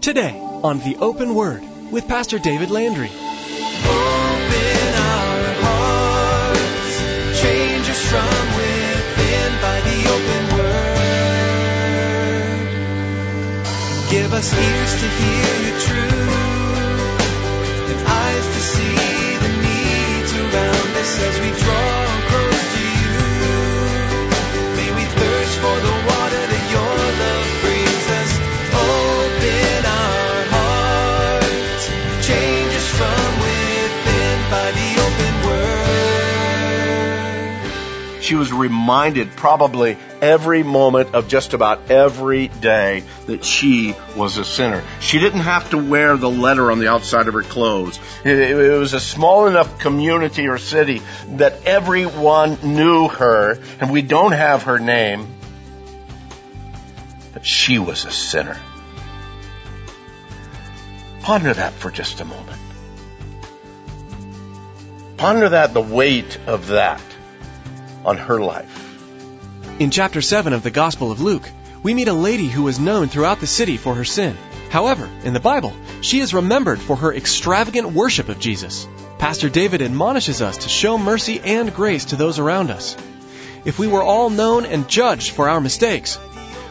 [0.00, 3.10] Today on The Open Word with Pastor David Landry.
[5.60, 10.98] Hearts, change us from within by the open word.
[14.08, 16.30] Give us ears to hear your truth
[17.90, 22.27] and eyes to see the needs around us as we draw
[38.28, 44.44] She was reminded probably every moment of just about every day that she was a
[44.44, 44.84] sinner.
[45.00, 47.98] She didn't have to wear the letter on the outside of her clothes.
[48.26, 51.00] It, was a small enough community or city
[51.36, 55.26] that everyone knew her, and we don't have her name,
[57.32, 58.60] but she was a sinner.
[61.22, 62.60] Ponder that for just a moment.
[65.16, 67.00] Ponder that, the weight of that
[68.04, 68.84] on her life.
[69.78, 71.48] In chapter 7 of the Gospel of Luke,
[71.82, 74.36] we meet a lady who was known throughout the city for her sin.
[74.70, 78.86] However, in the Bible, she is remembered for her extravagant worship of Jesus.
[79.18, 82.96] Pastor David admonishes us to show mercy and grace to those around us.
[83.64, 86.18] If we were all known and judged for our mistakes,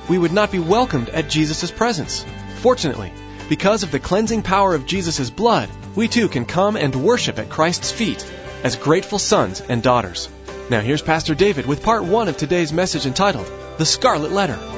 [0.09, 2.25] we would not be welcomed at Jesus' presence.
[2.57, 3.11] Fortunately,
[3.49, 7.49] because of the cleansing power of Jesus' blood, we too can come and worship at
[7.49, 8.25] Christ's feet
[8.63, 10.29] as grateful sons and daughters.
[10.69, 14.76] Now here's Pastor David with part one of today's message entitled, The Scarlet Letter.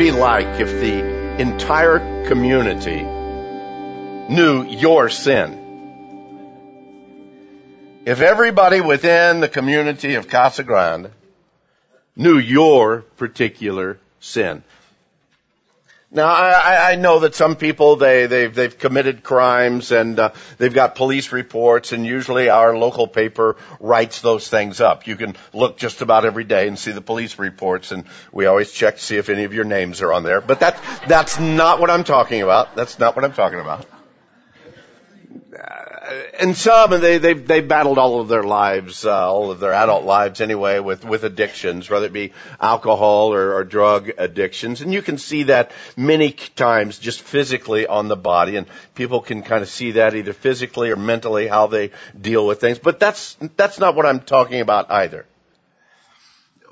[0.00, 3.02] Be like if the entire community
[4.34, 5.58] knew your sin?
[8.06, 11.10] If everybody within the community of Casa Grande
[12.16, 14.62] knew your particular sin.
[16.12, 20.74] Now, I, I- know that some people they they've they've committed crimes and uh, they've
[20.74, 25.06] got police reports, and usually our local paper writes those things up.
[25.06, 28.72] You can look just about every day and see the police reports, and we always
[28.72, 30.40] check to see if any of your names are on there.
[30.40, 32.74] But that that's not what I'm talking about.
[32.74, 33.86] That's not what I'm talking about.
[36.40, 39.72] And some, and they they they battled all of their lives, uh, all of their
[39.72, 44.92] adult lives anyway, with with addictions, whether it be alcohol or, or drug addictions, and
[44.92, 48.66] you can see that many times just physically on the body, and
[48.96, 52.80] people can kind of see that either physically or mentally how they deal with things.
[52.80, 55.26] But that's that's not what I'm talking about either.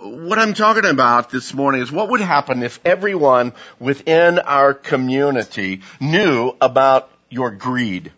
[0.00, 5.82] What I'm talking about this morning is what would happen if everyone within our community
[6.00, 8.12] knew about your greed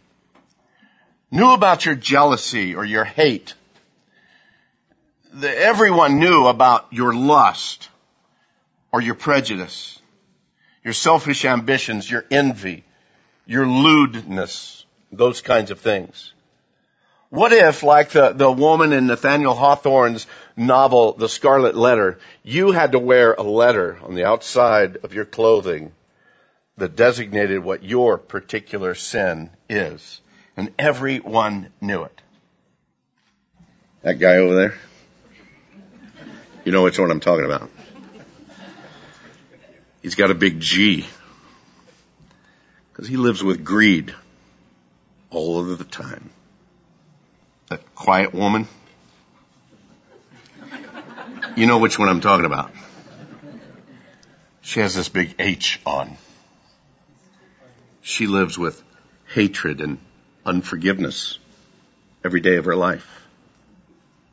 [1.30, 3.54] knew about your jealousy or your hate.
[5.32, 7.88] The, everyone knew about your lust
[8.92, 10.00] or your prejudice,
[10.82, 12.84] your selfish ambitions, your envy,
[13.46, 16.32] your lewdness, those kinds of things.
[17.28, 20.26] What if, like the, the woman in Nathaniel Hawthorne's
[20.56, 25.24] novel, The Scarlet Letter, you had to wear a letter on the outside of your
[25.24, 25.92] clothing
[26.76, 30.20] that designated what your particular sin is?
[30.60, 32.21] And everyone knew it.
[34.03, 34.75] That guy over there?
[36.66, 37.71] You know which one I'm talking about.
[40.03, 41.06] He's got a big G.
[42.93, 44.15] Because he lives with greed
[45.31, 46.28] all of the time.
[47.69, 48.69] That quiet woman?
[51.56, 52.70] You know which one I'm talking about.
[54.60, 56.19] She has this big H on.
[58.03, 58.82] She lives with
[59.32, 59.99] hatred and
[60.44, 61.38] unforgiveness
[62.25, 63.26] every day of her life.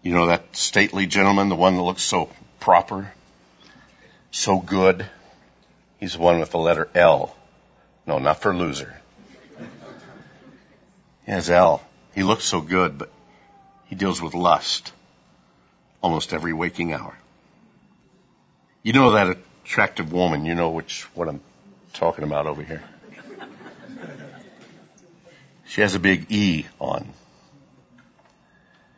[0.01, 3.12] You know that stately gentleman, the one that looks so proper,
[4.31, 5.06] so good?
[6.00, 7.36] He's the one with the letter L.
[8.06, 9.01] No, not for loser.
[11.25, 11.83] He has L.
[12.15, 13.12] He looks so good, but
[13.88, 14.94] he deals with lust
[16.01, 17.13] almost every waking hour.
[18.83, 21.42] You know that attractive woman, you know which, what I'm
[21.94, 22.83] talking about over here.
[25.68, 27.08] She has a big E on.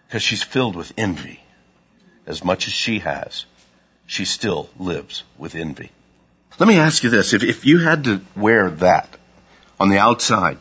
[0.07, 1.39] Because she's filled with envy.
[2.25, 3.45] As much as she has,
[4.05, 5.91] she still lives with envy.
[6.59, 7.33] Let me ask you this.
[7.33, 9.09] If, if you had to wear that
[9.79, 10.57] on the outside,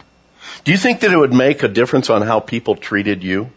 [0.64, 3.50] Do you think that it would make a difference on how people treated you?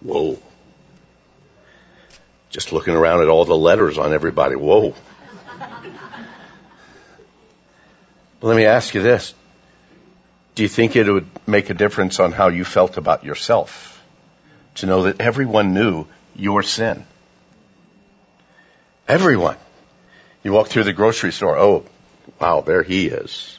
[0.00, 0.38] Whoa.
[2.50, 4.56] Just looking around at all the letters on everybody.
[4.56, 4.94] Whoa.
[8.40, 9.34] Let me ask you this.
[10.56, 14.02] Do you think it would make a difference on how you felt about yourself?
[14.76, 17.04] To know that everyone knew your sin.
[19.06, 19.56] Everyone.
[20.42, 21.58] You walk through the grocery store.
[21.58, 21.84] Oh,
[22.40, 23.58] wow, there he is.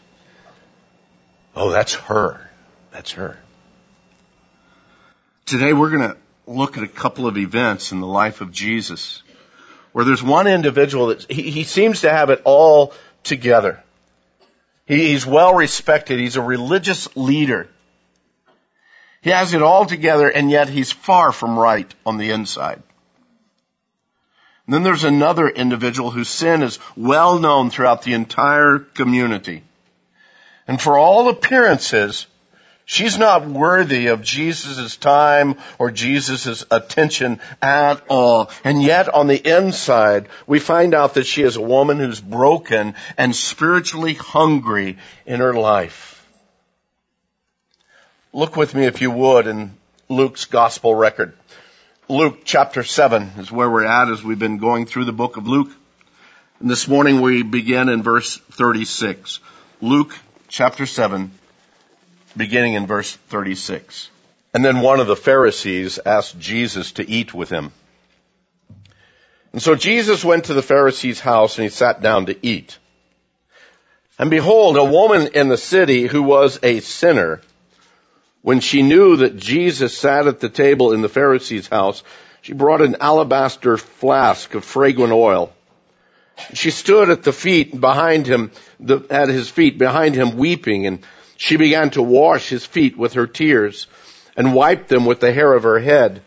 [1.56, 2.50] Oh, that's her.
[2.92, 3.38] That's her.
[5.46, 6.18] Today we're going to
[6.48, 9.22] look at a couple of events in the life of Jesus
[9.92, 13.84] where there's one individual that he, he seems to have it all together.
[14.88, 16.20] He, he's well respected.
[16.20, 17.70] He's a religious leader.
[19.22, 22.82] He has it all together and yet he's far from right on the inside.
[24.66, 29.64] And then there's another individual whose sin is well known throughout the entire community.
[30.68, 32.28] And for all appearances,
[32.88, 38.50] she's not worthy of Jesus' time or Jesus' attention at all.
[38.64, 42.96] And yet on the inside, we find out that she is a woman who's broken
[43.18, 44.98] and spiritually hungry
[45.28, 46.26] in her life.
[48.34, 49.76] Look with me if you would in
[50.10, 51.34] Luke's gospel record.
[52.10, 55.46] Luke chapter 7 is where we're at as we've been going through the book of
[55.46, 55.72] Luke.
[56.62, 59.42] And this morning we begin in verse 36.
[59.82, 60.18] Luke
[60.48, 61.32] chapter 7,
[62.36, 64.10] beginning in verse 36.
[64.54, 67.72] And then one of the Pharisees asked Jesus to eat with him.
[69.54, 72.78] And so Jesus went to the Pharisee's house and he sat down to eat.
[74.20, 77.42] And behold, a woman in the city who was a sinner
[78.42, 82.02] when she knew that Jesus sat at the table in the Pharisee's house,
[82.42, 85.52] she brought an alabaster flask of fragrant oil.
[86.54, 88.52] She stood at the feet behind him,
[89.10, 91.00] at his feet behind him weeping, and
[91.38, 93.88] she began to wash his feet with her tears
[94.36, 96.22] and wiped them with the hair of her head.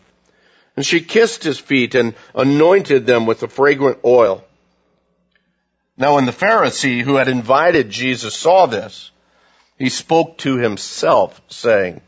[0.75, 4.43] And she kissed his feet and anointed them with the fragrant oil.
[5.97, 9.11] Now when the Pharisee who had invited Jesus saw this,
[9.77, 12.01] he spoke to himself saying,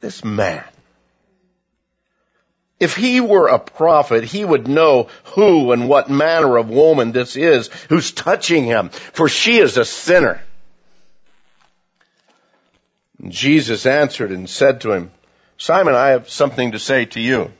[0.00, 0.64] this man.
[2.80, 7.36] If he were a prophet, he would know who and what manner of woman this
[7.36, 10.40] is who's touching him, for she is a sinner.
[13.26, 15.10] Jesus answered and said to him,
[15.56, 17.50] Simon, I have something to say to you.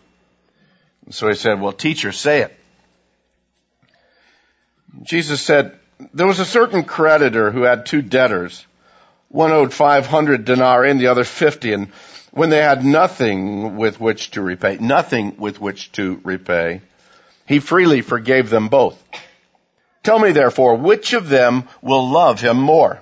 [1.05, 2.55] And so he said, well, teacher, say it.
[5.03, 5.79] Jesus said,
[6.15, 8.65] there was a certain creditor who had two debtors.
[9.29, 11.89] One owed 500 denarii and the other 50 and
[12.31, 16.83] when they had nothing with which to repay, nothing with which to repay,
[17.47, 19.03] he freely forgave them both.
[20.03, 23.01] Tell me therefore, which of them will love him more?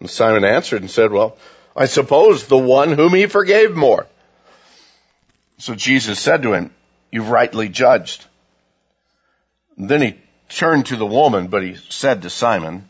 [0.00, 1.36] And Simon answered and said, well,
[1.76, 4.06] I suppose the one whom he forgave more.
[5.58, 6.70] So Jesus said to him,
[7.10, 8.24] you've rightly judged.
[9.76, 10.18] And then he
[10.48, 12.88] turned to the woman, but he said to Simon,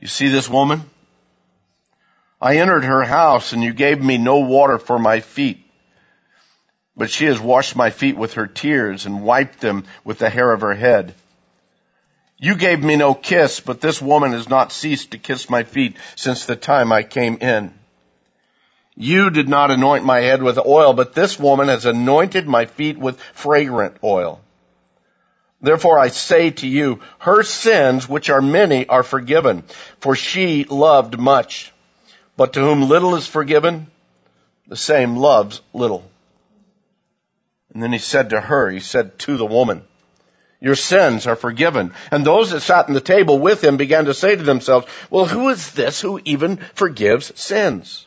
[0.00, 0.82] you see this woman?
[2.40, 5.64] I entered her house and you gave me no water for my feet.
[6.96, 10.52] But she has washed my feet with her tears and wiped them with the hair
[10.52, 11.14] of her head.
[12.44, 15.96] You gave me no kiss, but this woman has not ceased to kiss my feet
[16.14, 17.72] since the time I came in.
[18.94, 22.98] You did not anoint my head with oil, but this woman has anointed my feet
[22.98, 24.42] with fragrant oil.
[25.62, 29.62] Therefore I say to you, her sins, which are many, are forgiven,
[30.00, 31.72] for she loved much.
[32.36, 33.86] But to whom little is forgiven,
[34.68, 36.04] the same loves little.
[37.72, 39.84] And then he said to her, he said to the woman,
[40.64, 41.92] your sins are forgiven.
[42.10, 45.26] And those that sat in the table with him began to say to themselves, well,
[45.26, 48.06] who is this who even forgives sins?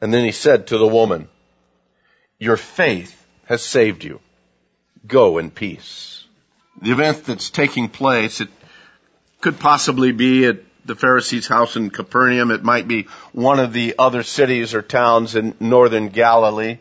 [0.00, 1.28] And then he said to the woman,
[2.38, 4.20] your faith has saved you.
[5.08, 6.24] Go in peace.
[6.80, 8.48] The event that's taking place, it
[9.40, 12.52] could possibly be at the Pharisee's house in Capernaum.
[12.52, 16.78] It might be one of the other cities or towns in northern Galilee.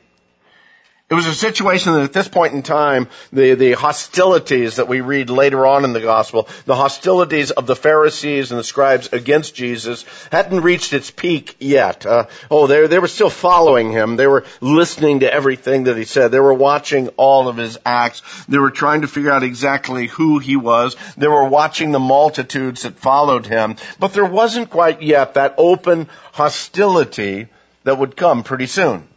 [1.09, 4.99] It was a situation that at this point in time, the, the hostilities that we
[4.99, 9.55] read later on in the gospel, the hostilities of the Pharisees and the scribes against
[9.55, 12.05] Jesus hadn't reached its peak yet.
[12.05, 14.17] Uh, oh, they, they were still following him.
[14.17, 16.31] They were listening to everything that he said.
[16.31, 18.21] They were watching all of his acts.
[18.49, 20.97] They were trying to figure out exactly who he was.
[21.15, 23.77] They were watching the multitudes that followed him.
[23.97, 27.47] But there wasn't quite yet that open hostility
[27.85, 29.07] that would come pretty soon.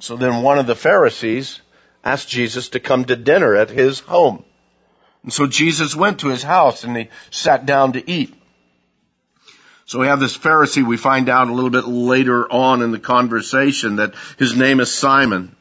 [0.00, 1.60] So then one of the Pharisees
[2.02, 4.44] asked Jesus to come to dinner at his home.
[5.22, 8.34] And so Jesus went to his house and he sat down to eat.
[9.84, 12.98] So we have this Pharisee, we find out a little bit later on in the
[12.98, 15.56] conversation that his name is Simon.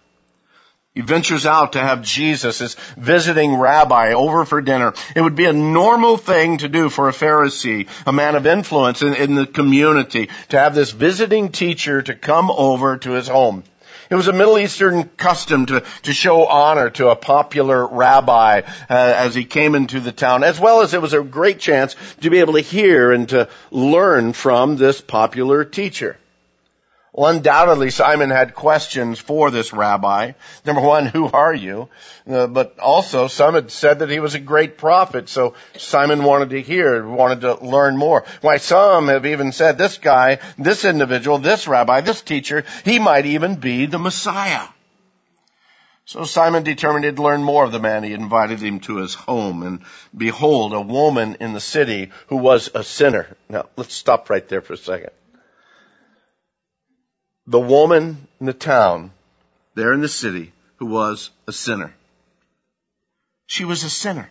[0.94, 4.94] He ventures out to have Jesus, his visiting rabbi, over for dinner.
[5.16, 9.02] It would be a normal thing to do for a Pharisee, a man of influence
[9.02, 13.64] in, in the community, to have this visiting teacher to come over to his home.
[14.10, 18.64] It was a Middle Eastern custom to, to show honor to a popular rabbi uh,
[18.90, 22.32] as he came into the town, as well as it was a great chance to
[22.32, 26.18] be able to hear and to learn from this popular teacher.
[27.20, 30.32] Well, undoubtedly Simon had questions for this rabbi.
[30.66, 31.90] Number one, who are you?
[32.26, 36.52] Uh, but also some had said that he was a great prophet, so Simon wanted
[36.52, 38.24] to hear, wanted to learn more.
[38.40, 43.26] Why some have even said this guy, this individual, this rabbi, this teacher, he might
[43.26, 44.66] even be the Messiah.
[46.06, 48.06] So Simon determined to learn more of the man.
[48.06, 49.82] He invited him to his home and
[50.16, 53.36] behold, a woman in the city who was a sinner.
[53.50, 55.10] Now, let's stop right there for a second
[57.50, 59.12] the woman in the town,
[59.74, 61.96] there in the city, who was a sinner.
[63.48, 64.30] She was a sinner.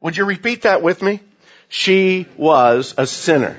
[0.00, 1.20] Would you repeat that with me?
[1.68, 3.58] She was a sinner.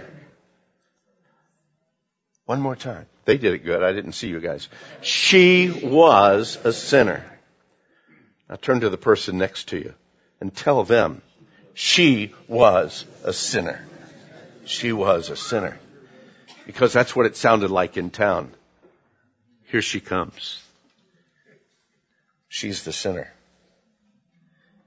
[2.45, 3.07] One more time.
[3.25, 3.83] They did it good.
[3.83, 4.69] I didn't see you guys.
[5.01, 7.25] She was a sinner.
[8.49, 9.93] Now turn to the person next to you
[10.39, 11.21] and tell them
[11.73, 13.85] she was a sinner.
[14.63, 15.77] She was a sinner
[16.67, 18.51] because that's what it sounded like in town.
[19.71, 20.61] Here she comes.
[22.49, 23.31] She's the sinner.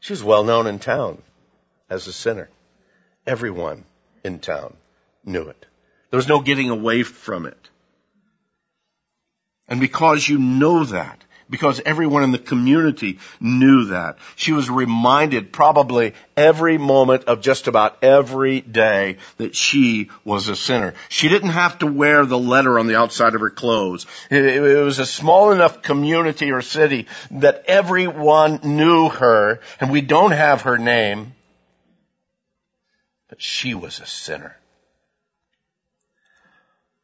[0.00, 1.22] She was well known in town
[1.88, 2.50] as a sinner.
[3.26, 3.84] Everyone
[4.22, 4.76] in town
[5.24, 5.66] knew it.
[6.10, 7.70] There was no getting away from it.
[9.66, 14.18] And because you know that, because everyone in the community knew that.
[14.36, 20.56] She was reminded probably every moment of just about every day that she was a
[20.56, 20.94] sinner.
[21.08, 24.06] She didn't have to wear the letter on the outside of her clothes.
[24.30, 30.30] It, was a small enough community or city that everyone knew her, and we don't
[30.30, 31.34] have her name,
[33.28, 34.56] but she was a sinner.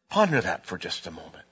[0.09, 1.46] Ponder that for just a moment.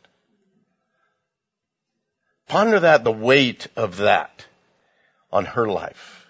[2.49, 4.45] Ponder that, the weight of that
[5.33, 6.27] on her life.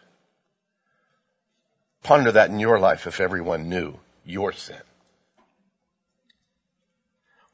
[2.02, 3.94] Ponder that in your life if everyone knew
[4.24, 4.80] your sin.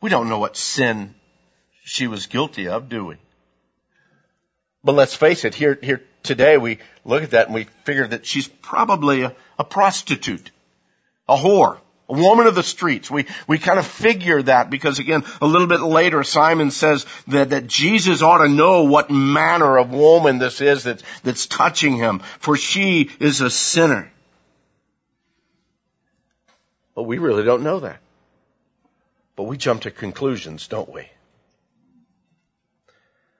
[0.00, 1.14] We don't know what sin
[1.84, 3.16] she was guilty of, do we?
[4.82, 8.26] But let's face it, here, here today we look at that and we figure that
[8.26, 10.50] she's probably a, a prostitute,
[11.28, 11.78] a whore,
[12.10, 13.10] a woman of the streets.
[13.10, 17.50] We, we kind of figure that because again, a little bit later, Simon says that,
[17.50, 22.18] that Jesus ought to know what manner of woman this is that's, that's touching him,
[22.40, 24.10] for she is a sinner.
[26.94, 28.00] But we really don't know that.
[29.36, 31.08] But we jump to conclusions, don't we?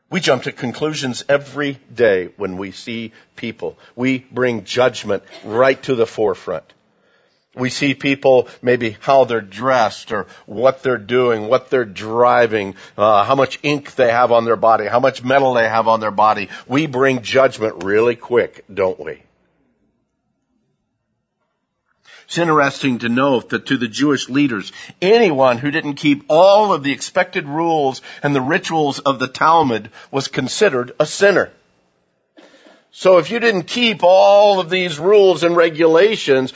[0.09, 3.79] We jump to conclusions every day when we see people.
[3.95, 6.73] We bring judgment right to the forefront.
[7.54, 13.25] We see people, maybe how they're dressed or what they're doing, what they're driving, uh,
[13.25, 16.12] how much ink they have on their body, how much metal they have on their
[16.12, 16.49] body.
[16.69, 19.23] We bring judgment really quick, don't we?
[22.30, 24.71] It's interesting to note that to the Jewish leaders,
[25.02, 29.90] anyone who didn't keep all of the expected rules and the rituals of the Talmud
[30.12, 31.50] was considered a sinner.
[32.92, 36.52] So if you didn't keep all of these rules and regulations,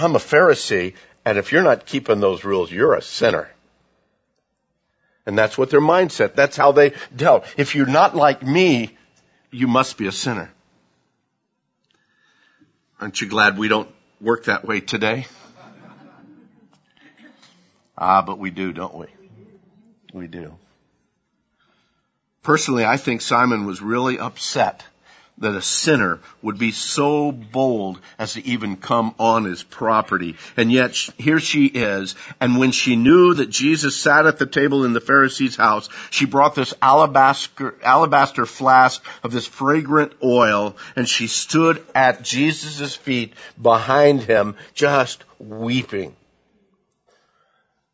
[0.00, 3.50] I'm a Pharisee, and if you're not keeping those rules, you're a sinner.
[5.26, 7.44] And that's what their mindset, that's how they dealt.
[7.56, 8.96] If you're not like me,
[9.50, 10.50] you must be a sinner.
[13.00, 13.88] Aren't you glad we don't
[14.20, 15.26] work that way today?
[17.96, 19.06] Ah, but we do, don't we?
[20.12, 20.54] We do.
[22.42, 24.82] Personally, I think Simon was really upset
[25.40, 30.36] that a sinner would be so bold as to even come on his property.
[30.56, 32.14] And yet here she is.
[32.40, 36.26] And when she knew that Jesus sat at the table in the Pharisee's house, she
[36.26, 43.32] brought this alabaster, alabaster flask of this fragrant oil and she stood at Jesus' feet
[43.60, 46.14] behind him just weeping.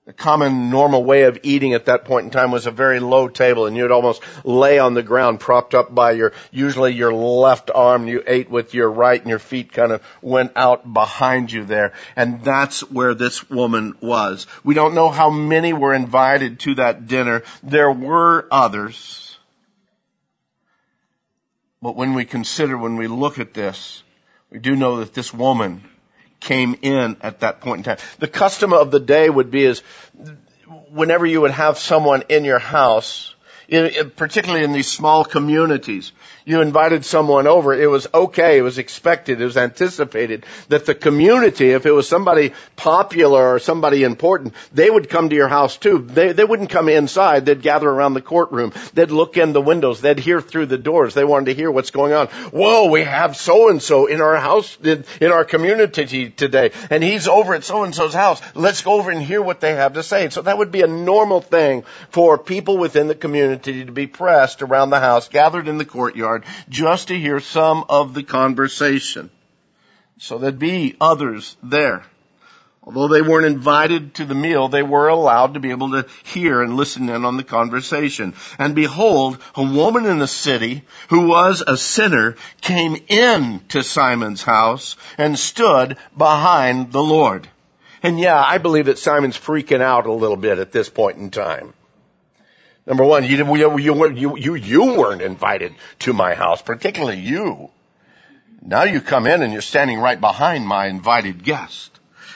[0.06, 3.26] The common normal way of eating at that point in time was a very low
[3.26, 7.72] table and you'd almost lay on the ground propped up by your, usually your left
[7.74, 8.06] arm.
[8.06, 11.92] You ate with your right and your feet kind of went out behind you there.
[12.14, 14.46] And that's where this woman was.
[14.62, 17.42] We don't know how many were invited to that dinner.
[17.64, 19.36] There were others.
[21.82, 24.04] But when we consider, when we look at this,
[24.50, 25.82] we do know that this woman
[26.40, 28.04] came in at that point in time.
[28.18, 29.82] The custom of the day would be is
[30.90, 33.34] whenever you would have someone in your house,
[33.68, 36.12] particularly in these small communities,
[36.46, 40.94] you invited someone over, it was okay, it was expected, it was anticipated that the
[40.94, 45.76] community, if it was somebody popular or somebody important, they would come to your house
[45.76, 45.98] too.
[45.98, 50.00] They, they wouldn't come inside, they'd gather around the courtroom, they'd look in the windows,
[50.00, 52.28] they'd hear through the doors, they wanted to hear what's going on.
[52.28, 57.02] Whoa, we have so and so in our house, in, in our community today, and
[57.02, 58.40] he's over at so and so's house.
[58.54, 60.28] Let's go over and hear what they have to say.
[60.30, 64.62] So that would be a normal thing for people within the community to be pressed
[64.62, 66.35] around the house, gathered in the courtyard,
[66.68, 69.30] just to hear some of the conversation.
[70.18, 72.04] So there'd be others there.
[72.86, 76.62] Although they weren't invited to the meal, they were allowed to be able to hear
[76.62, 78.34] and listen in on the conversation.
[78.60, 84.44] And behold, a woman in the city who was a sinner came in to Simon's
[84.44, 87.48] house and stood behind the Lord.
[88.04, 91.30] And yeah, I believe that Simon's freaking out a little bit at this point in
[91.30, 91.74] time.
[92.86, 97.70] Number one, you, you, you, you, you weren't invited to my house, particularly you.
[98.62, 101.90] Now you come in and you're standing right behind my invited guest.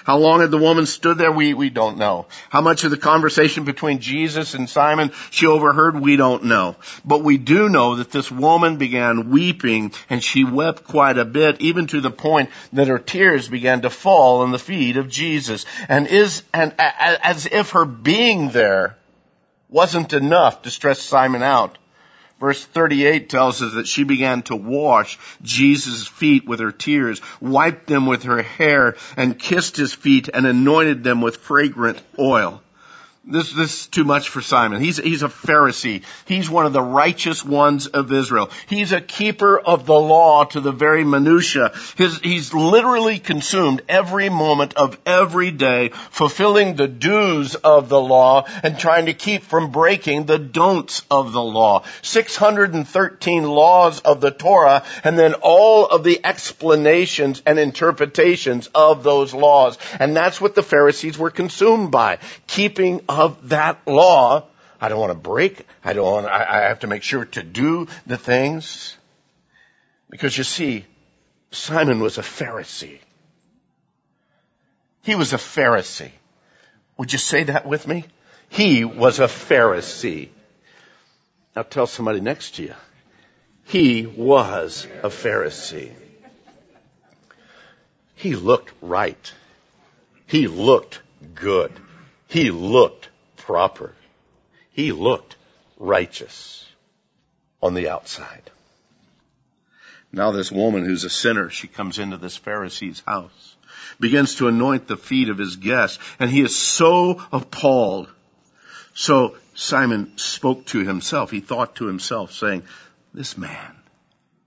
[0.05, 1.31] How long had the woman stood there?
[1.31, 2.27] We, we don't know.
[2.49, 6.01] How much of the conversation between Jesus and Simon she overheard?
[6.01, 6.77] We don't know.
[7.05, 11.61] But we do know that this woman began weeping and she wept quite a bit,
[11.61, 15.67] even to the point that her tears began to fall on the feet of Jesus.
[15.89, 18.97] And is, and as if her being there
[19.71, 21.79] wasn't enough to stress Simon out.
[22.41, 27.87] Verse 38 tells us that she began to wash Jesus' feet with her tears, wiped
[27.87, 32.63] them with her hair, and kissed his feet and anointed them with fragrant oil.
[33.23, 34.81] This, this is too much for Simon.
[34.81, 36.03] He's, he's a Pharisee.
[36.25, 38.51] He's one of the righteous ones of Israel.
[38.67, 41.73] He's a keeper of the law to the very minutia.
[41.97, 48.47] His, he's literally consumed every moment of every day fulfilling the do's of the law
[48.63, 51.85] and trying to keep from breaking the don'ts of the law.
[52.01, 59.35] 613 laws of the Torah and then all of the explanations and interpretations of those
[59.35, 59.77] laws.
[60.01, 62.19] And that's what the Pharisees were consumed by.
[62.47, 64.47] Keeping of that law.
[64.81, 65.67] I don't want to break.
[65.85, 68.97] I don't want, I, I have to make sure to do the things.
[70.09, 70.87] Because you see,
[71.51, 72.99] Simon was a Pharisee.
[75.03, 76.13] He was a Pharisee.
[76.97, 78.05] Would you say that with me?
[78.49, 80.29] He was a Pharisee.
[81.57, 82.75] Now tell somebody next to you.
[83.65, 85.93] He was a Pharisee.
[88.15, 89.33] He looked right.
[90.27, 91.01] He looked
[91.35, 91.73] good.
[92.31, 93.95] He looked proper.
[94.71, 95.37] He looked
[95.79, 96.65] righteous
[97.61, 98.51] on the outside.
[100.13, 103.57] Now this woman who's a sinner, she comes into this Pharisee's house,
[103.99, 108.09] begins to anoint the feet of his guests, and he is so appalled.
[108.95, 111.31] So Simon spoke to himself.
[111.31, 112.63] He thought to himself saying,
[113.13, 113.77] this man,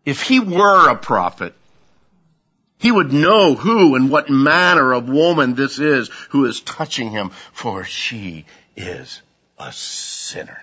[0.06, 1.54] if he were a prophet,
[2.84, 7.30] he would know who and what manner of woman this is who is touching him,
[7.54, 9.22] for she is
[9.58, 10.62] a sinner.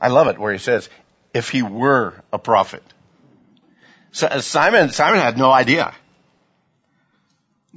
[0.00, 0.88] I love it where he says,
[1.32, 2.82] if he were a prophet.
[4.10, 5.94] So uh, Simon, Simon had no idea.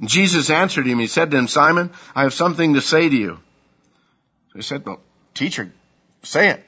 [0.02, 0.98] Jesus answered him.
[0.98, 3.38] He said to him, Simon, I have something to say to you.
[4.48, 5.00] So he said, well,
[5.34, 5.70] teacher,
[6.24, 6.64] say it.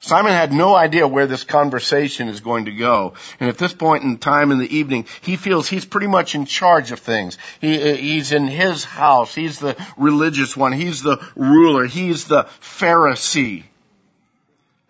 [0.00, 3.14] Simon had no idea where this conversation is going to go.
[3.40, 6.44] And at this point in time in the evening, he feels he's pretty much in
[6.44, 7.38] charge of things.
[7.60, 9.34] He, he's in his house.
[9.34, 10.72] He's the religious one.
[10.72, 11.86] He's the ruler.
[11.86, 13.64] He's the Pharisee.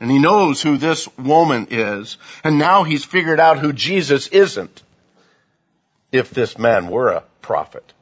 [0.00, 2.18] And he knows who this woman is.
[2.42, 4.82] And now he's figured out who Jesus isn't.
[6.10, 7.92] If this man were a prophet.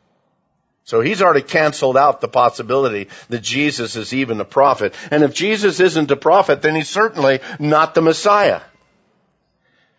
[0.92, 4.94] So he's already canceled out the possibility that Jesus is even a prophet.
[5.10, 8.60] And if Jesus isn't a prophet, then he's certainly not the Messiah.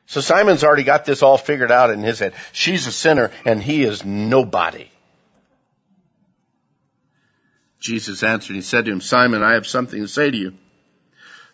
[0.05, 2.35] So Simon's already got this all figured out in his head.
[2.51, 4.87] She's a sinner and he is nobody.
[7.79, 10.53] Jesus answered, he said to him, Simon, I have something to say to you.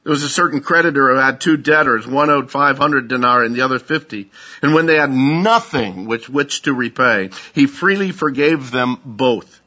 [0.09, 2.07] There was a certain creditor who had two debtors.
[2.07, 4.31] One owed 500 denarii and the other 50.
[4.63, 9.61] And when they had nothing with which to repay, he freely forgave them both.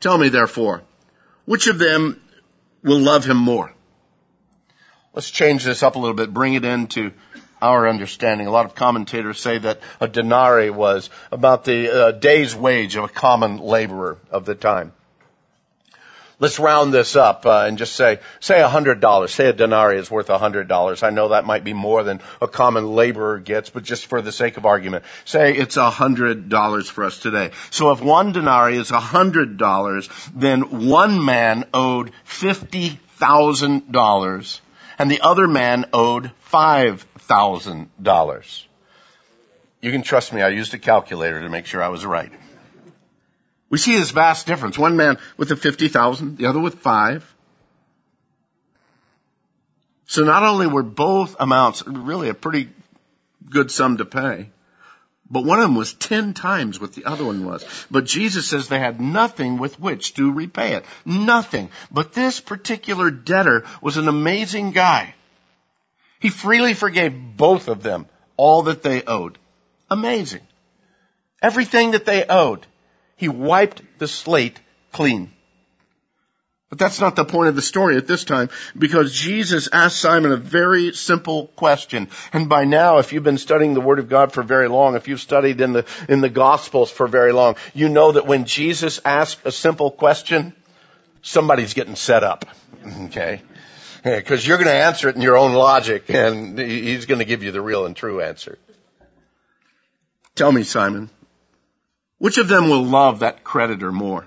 [0.00, 0.84] Tell me therefore,
[1.44, 2.18] which of them
[2.82, 3.70] will love him more?
[5.12, 7.12] Let's change this up a little bit, bring it into
[7.60, 8.46] our understanding.
[8.46, 13.04] A lot of commentators say that a denarii was about the uh, day's wage of
[13.04, 14.94] a common laborer of the time.
[16.40, 19.34] Let's round this up uh, and just say, say a hundred dollars.
[19.34, 21.02] Say a denarii is worth a hundred dollars.
[21.02, 24.30] I know that might be more than a common laborer gets, but just for the
[24.30, 27.50] sake of argument, say it's a hundred dollars for us today.
[27.70, 34.60] So if one denarii is a hundred dollars, then one man owed fifty thousand dollars,
[34.96, 38.64] and the other man owed five thousand dollars.
[39.80, 40.40] You can trust me.
[40.42, 42.32] I used a calculator to make sure I was right.
[43.70, 44.78] We see this vast difference.
[44.78, 47.34] One man with a 50,000, the other with five.
[50.06, 52.70] So not only were both amounts really a pretty
[53.50, 54.50] good sum to pay,
[55.30, 57.62] but one of them was ten times what the other one was.
[57.90, 60.86] But Jesus says they had nothing with which to repay it.
[61.04, 61.68] Nothing.
[61.90, 65.14] But this particular debtor was an amazing guy.
[66.20, 69.36] He freely forgave both of them all that they owed.
[69.90, 70.46] Amazing.
[71.42, 72.66] Everything that they owed.
[73.18, 74.58] He wiped the slate
[74.92, 75.32] clean.
[76.70, 80.32] But that's not the point of the story at this time because Jesus asked Simon
[80.32, 82.08] a very simple question.
[82.32, 85.08] And by now, if you've been studying the Word of God for very long, if
[85.08, 89.00] you've studied in the, in the Gospels for very long, you know that when Jesus
[89.04, 90.54] asks a simple question,
[91.22, 92.44] somebody's getting set up.
[93.04, 93.40] Okay?
[94.04, 97.42] Because you're going to answer it in your own logic and he's going to give
[97.42, 98.58] you the real and true answer.
[100.34, 101.10] Tell me, Simon,
[102.18, 104.26] which of them will love that creditor more?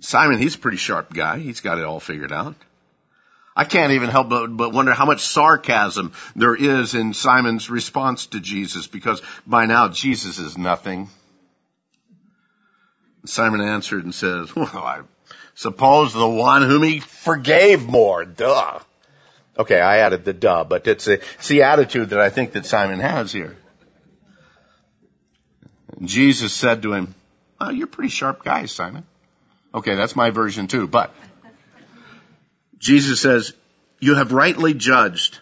[0.00, 1.38] Simon, he's a pretty sharp guy.
[1.38, 2.54] He's got it all figured out.
[3.56, 8.26] I can't even help but, but wonder how much sarcasm there is in Simon's response
[8.26, 11.08] to Jesus because by now Jesus is nothing.
[13.24, 15.00] Simon answered and says, well, I
[15.54, 18.26] suppose the one whom he forgave more.
[18.26, 18.80] Duh.
[19.58, 22.66] Okay, I added the duh, but it's, a, it's the attitude that I think that
[22.66, 23.56] Simon has here.
[26.02, 27.14] Jesus said to him,
[27.60, 29.04] well, you're a pretty sharp guy, Simon.
[29.74, 31.14] Okay, that's my version too, but
[32.78, 33.54] Jesus says,
[34.00, 35.38] you have rightly judged.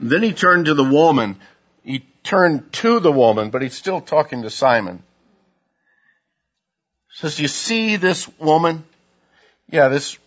[0.00, 1.36] then he turned to the woman.
[1.84, 5.02] He turned to the woman, but he's still talking to Simon.
[7.10, 8.84] He says, you see this woman?
[9.70, 10.18] Yeah, this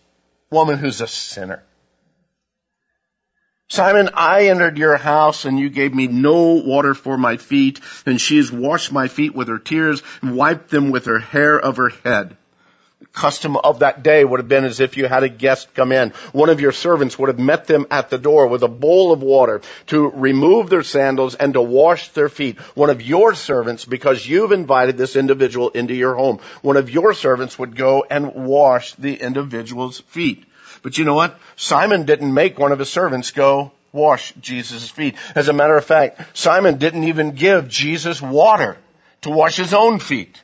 [0.50, 1.62] woman who's a sinner.
[3.68, 8.20] Simon, I entered your house and you gave me no water for my feet, and
[8.20, 11.76] she has washed my feet with her tears and wiped them with her hair of
[11.78, 12.36] her head.
[13.00, 15.90] The custom of that day would have been as if you had a guest come
[15.90, 16.10] in.
[16.30, 19.20] One of your servants would have met them at the door with a bowl of
[19.20, 22.60] water to remove their sandals and to wash their feet.
[22.76, 27.14] One of your servants, because you've invited this individual into your home, one of your
[27.14, 30.45] servants would go and wash the individual's feet.
[30.82, 31.38] But you know what?
[31.56, 35.16] Simon didn't make one of his servants go wash Jesus' feet.
[35.34, 38.76] As a matter of fact, Simon didn't even give Jesus water
[39.22, 40.42] to wash his own feet.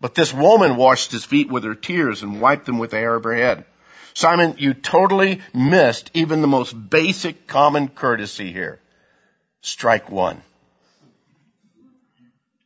[0.00, 3.14] But this woman washed his feet with her tears and wiped them with the hair
[3.14, 3.64] of her head.
[4.12, 8.80] Simon, you totally missed even the most basic common courtesy here.
[9.60, 10.42] Strike one.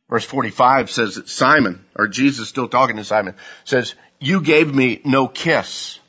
[0.09, 5.01] Verse 45 says that Simon, or Jesus still talking to Simon, says, you gave me
[5.05, 5.99] no kiss.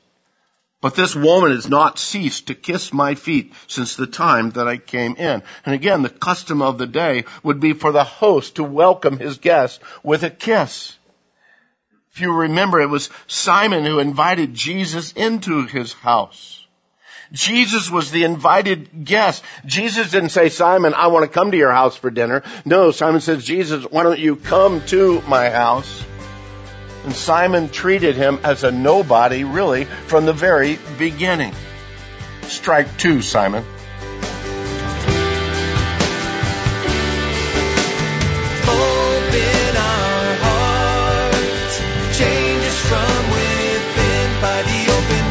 [0.80, 4.78] But this woman has not ceased to kiss my feet since the time that I
[4.78, 5.42] came in.
[5.66, 9.38] And again, the custom of the day would be for the host to welcome his
[9.38, 10.96] guest with a kiss.
[12.12, 16.66] If you remember, it was Simon who invited Jesus into his house.
[17.32, 19.44] Jesus was the invited guest.
[19.64, 22.42] Jesus didn't say, Simon, I want to come to your house for dinner.
[22.64, 26.04] No, Simon says, Jesus, why don't you come to my house?
[27.04, 31.54] And Simon treated him as a nobody, really, from the very beginning.
[32.42, 33.64] Strike two, Simon.
[38.68, 41.78] Open our hearts,
[42.18, 45.24] change us from within by the open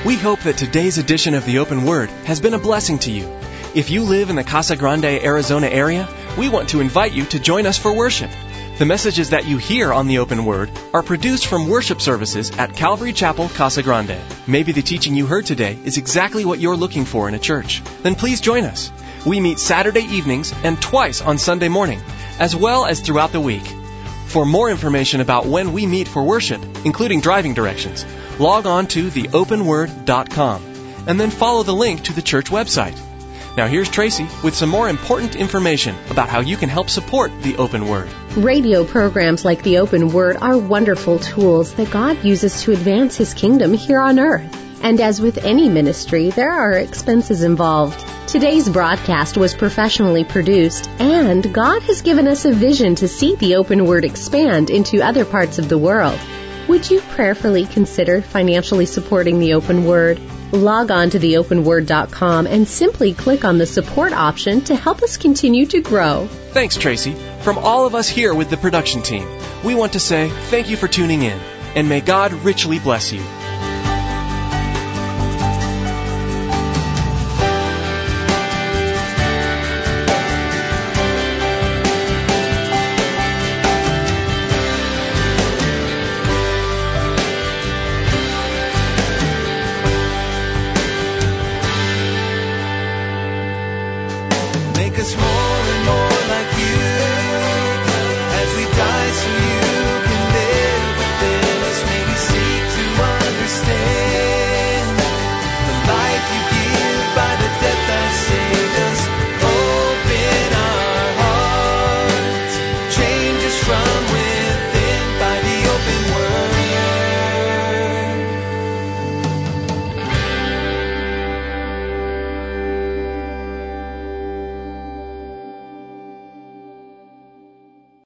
[0.00, 0.06] word.
[0.06, 3.28] We hope that today's edition of the Open Word has been a blessing to you.
[3.74, 7.38] If you live in the Casa Grande, Arizona area, we want to invite you to
[7.40, 8.30] join us for worship.
[8.76, 12.74] The messages that you hear on the Open Word are produced from worship services at
[12.74, 14.16] Calvary Chapel, Casa Grande.
[14.48, 17.82] Maybe the teaching you heard today is exactly what you're looking for in a church.
[18.02, 18.90] Then please join us.
[19.24, 22.00] We meet Saturday evenings and twice on Sunday morning,
[22.40, 23.64] as well as throughout the week.
[24.26, 28.04] For more information about when we meet for worship, including driving directions,
[28.40, 30.64] log on to theopenword.com
[31.06, 32.98] and then follow the link to the church website.
[33.56, 37.56] Now here's Tracy with some more important information about how you can help support the
[37.56, 38.08] Open Word.
[38.36, 43.32] Radio programs like the Open Word are wonderful tools that God uses to advance His
[43.32, 44.82] kingdom here on earth.
[44.82, 48.04] And as with any ministry, there are expenses involved.
[48.26, 53.54] Today's broadcast was professionally produced, and God has given us a vision to see the
[53.54, 56.18] open word expand into other parts of the world.
[56.66, 60.18] Would you prayerfully consider financially supporting the open word?
[60.54, 65.66] Log on to theopenword.com and simply click on the support option to help us continue
[65.66, 66.28] to grow.
[66.52, 67.14] Thanks, Tracy.
[67.40, 69.26] From all of us here with the production team,
[69.64, 71.38] we want to say thank you for tuning in,
[71.74, 73.20] and may God richly bless you.